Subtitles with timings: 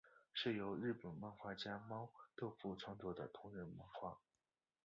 [0.33, 4.17] 是由日本漫画家猫豆腐创作的同人漫画。